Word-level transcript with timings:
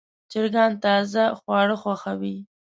چرګان 0.31 0.71
تازه 0.83 1.23
خواړه 1.39 1.75
خوښوي. 1.81 2.35